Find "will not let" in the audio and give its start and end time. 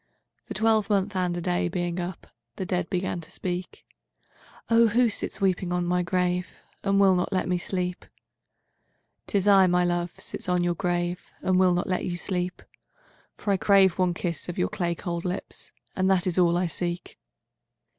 6.99-7.47, 11.59-12.03